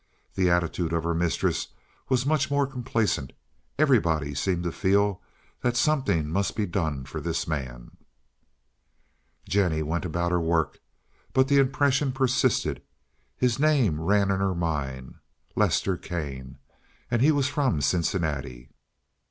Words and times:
The 0.33 0.49
attitude 0.49 0.93
of 0.93 1.03
her 1.03 1.13
mistress 1.13 1.67
was 2.09 2.25
much 2.25 2.49
more 2.49 2.65
complaisant. 2.65 3.33
Everybody 3.77 4.33
seemed 4.33 4.63
to 4.63 4.71
feel 4.71 5.21
that 5.61 5.77
something 5.77 6.27
must 6.27 6.55
be 6.55 6.65
done 6.65 7.05
for 7.05 7.21
this 7.21 7.47
man. 7.47 7.97
Jennie 9.47 9.83
went 9.83 10.03
about 10.03 10.31
her 10.31 10.41
work, 10.41 10.79
but 11.33 11.49
the 11.49 11.59
impression 11.59 12.11
persisted; 12.13 12.81
his 13.37 13.59
name 13.59 14.01
ran 14.01 14.31
in 14.31 14.39
her 14.39 14.55
mind. 14.55 15.19
Lester 15.55 15.97
Kane. 15.97 16.57
And 17.11 17.21
he 17.21 17.31
was 17.31 17.47
from 17.47 17.79
Cincinnati. 17.79 18.69